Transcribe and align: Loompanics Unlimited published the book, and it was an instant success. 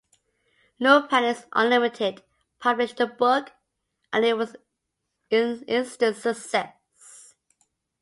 Loompanics 0.81 1.45
Unlimited 1.53 2.23
published 2.57 2.97
the 2.97 3.05
book, 3.05 3.51
and 4.11 4.25
it 4.25 4.35
was 4.35 4.55
an 5.31 5.63
instant 5.67 6.17
success. 6.17 7.35